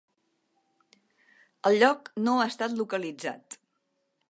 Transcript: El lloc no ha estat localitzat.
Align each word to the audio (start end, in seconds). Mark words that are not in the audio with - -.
El 1.69 1.77
lloc 1.83 2.11
no 2.29 2.35
ha 2.39 2.49
estat 2.53 2.77
localitzat. 2.83 3.61